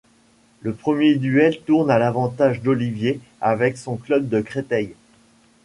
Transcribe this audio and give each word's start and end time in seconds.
Le 0.61 0.73
premier 0.73 1.13
duel 1.13 1.61
tourne 1.61 1.91
à 1.91 1.99
l'avantage 1.99 2.63
d'Olivier 2.63 3.19
avec 3.39 3.77
son 3.77 3.97
club 3.97 4.29
de 4.29 4.41
Créteil. 4.41 4.95